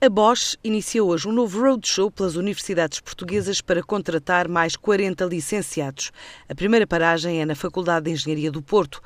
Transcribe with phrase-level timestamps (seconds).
[0.00, 6.12] A Bosch inicia hoje um novo roadshow pelas universidades portuguesas para contratar mais 40 licenciados.
[6.48, 9.02] A primeira paragem é na Faculdade de Engenharia do Porto.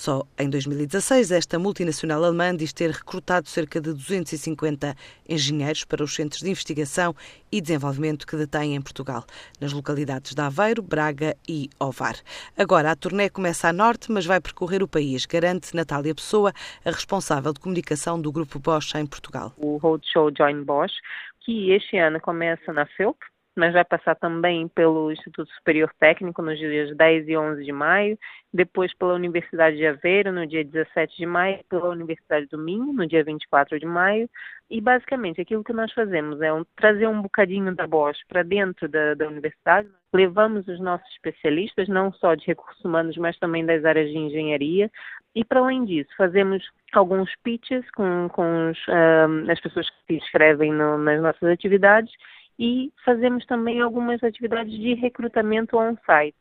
[0.00, 4.94] Só em 2016, esta multinacional alemã diz ter recrutado cerca de 250
[5.28, 7.12] engenheiros para os centros de investigação
[7.50, 9.24] e desenvolvimento que detém em Portugal,
[9.60, 12.14] nas localidades de Aveiro, Braga e Ovar.
[12.56, 16.52] Agora, a turnê começa a norte, mas vai percorrer o país, garante Natália Pessoa,
[16.84, 19.52] a responsável de comunicação do Grupo Bosch em Portugal.
[19.56, 20.94] O Roadshow Join Bosch,
[21.40, 23.18] que este ano começa na FEUP,
[23.58, 28.18] mas vai passar também pelo Instituto Superior Técnico nos dias 10 e 11 de maio,
[28.54, 33.06] depois pela Universidade de Aveiro no dia 17 de maio, pela Universidade do Minho no
[33.06, 34.30] dia 24 de maio,
[34.70, 38.88] e basicamente aquilo que nós fazemos é um, trazer um bocadinho da Bosch para dentro
[38.88, 43.84] da, da universidade, levamos os nossos especialistas, não só de recursos humanos, mas também das
[43.84, 44.90] áreas de engenharia,
[45.34, 50.14] e para além disso, fazemos alguns pitches com, com os, um, as pessoas que se
[50.14, 52.12] inscrevem no, nas nossas atividades
[52.58, 56.36] e fazemos também algumas atividades de recrutamento on-site.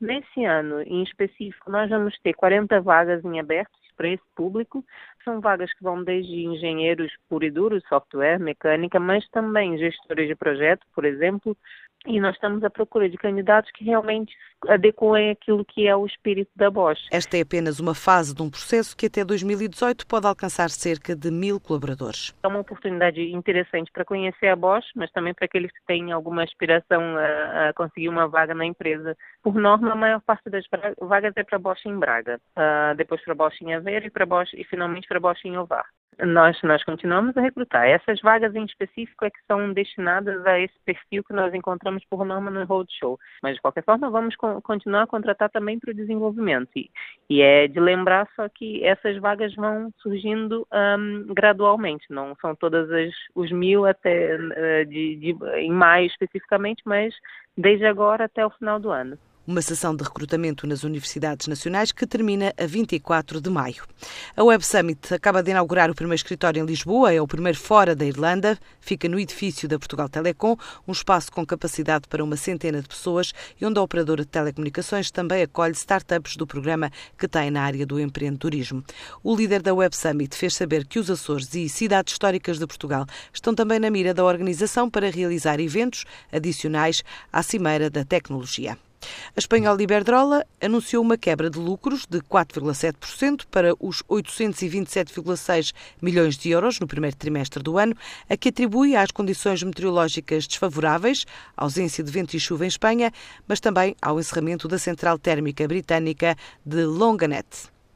[0.00, 4.82] Nesse ano, em específico, nós vamos ter 40 vagas em aberto para esse público.
[5.22, 10.34] São vagas que vão desde engenheiros puro e duro, software, mecânica, mas também gestores de
[10.34, 11.54] projeto, por exemplo,
[12.06, 14.34] e nós estamos à procura de candidatos que realmente
[14.68, 17.00] adequem aquilo que é o espírito da Bosch.
[17.10, 21.30] Esta é apenas uma fase de um processo que até 2018 pode alcançar cerca de
[21.30, 22.34] mil colaboradores.
[22.42, 26.42] É uma oportunidade interessante para conhecer a Bosch, mas também para aqueles que têm alguma
[26.42, 29.16] aspiração a, a conseguir uma vaga na empresa.
[29.42, 30.64] Por norma, a maior parte das
[31.00, 34.52] vagas é para Bosch em Braga, uh, depois para Bosch em Aveiro e, para Bosch,
[34.54, 35.86] e finalmente para Bosch em Ovar
[36.18, 37.86] nós, nós continuamos a recrutar.
[37.86, 42.24] Essas vagas em específico é que são destinadas a esse perfil que nós encontramos por
[42.24, 43.18] norma no Roadshow.
[43.42, 46.70] Mas, de qualquer forma, vamos co continuar a contratar também para o desenvolvimento.
[46.76, 46.90] E,
[47.28, 52.06] e, é de lembrar só que essas vagas vão surgindo um, gradualmente.
[52.10, 57.14] Não são todas as, os mil até uh, de, de, em maio especificamente, mas
[57.56, 62.06] desde agora até o final do ano uma sessão de recrutamento nas universidades nacionais que
[62.06, 63.84] termina a 24 de maio.
[64.36, 67.94] A Web Summit acaba de inaugurar o primeiro escritório em Lisboa, é o primeiro fora
[67.94, 70.56] da Irlanda, fica no edifício da Portugal Telecom,
[70.86, 75.10] um espaço com capacidade para uma centena de pessoas e onde a operadora de telecomunicações
[75.10, 78.84] também acolhe startups do programa que tem na área do empreendedorismo.
[79.22, 83.04] O líder da Web Summit fez saber que os Açores e cidades históricas de Portugal
[83.32, 87.02] estão também na mira da organização para realizar eventos adicionais
[87.32, 88.78] à Cimeira da Tecnologia.
[89.36, 95.72] A espanhola Iberdrola anunciou uma quebra de lucros de 4,7% para os 827,6
[96.02, 97.94] milhões de euros no primeiro trimestre do ano,
[98.28, 101.24] a que atribui às condições meteorológicas desfavoráveis,
[101.56, 103.12] ausência de vento e chuva em Espanha,
[103.46, 107.70] mas também ao encerramento da central térmica britânica de Longanet.